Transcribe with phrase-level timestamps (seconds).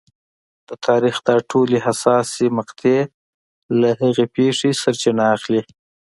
[0.67, 2.99] د تاریخ دا ټولې حساسې مقطعې
[3.81, 5.61] له هغې پېښې سرچینه اخلي.